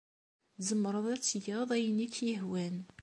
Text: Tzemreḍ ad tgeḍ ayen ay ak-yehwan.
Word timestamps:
Tzemreḍ 0.55 1.05
ad 1.13 1.21
tgeḍ 1.21 1.69
ayen 1.77 2.03
ay 2.03 2.03
ak-yehwan. 2.07 2.77